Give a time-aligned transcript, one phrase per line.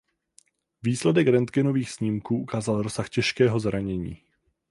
[0.83, 4.23] Výsledek rentgenových snímků ukázal rozsah těžkého zranění.